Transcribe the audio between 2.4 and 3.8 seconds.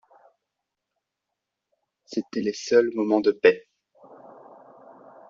les seuls moments de paix.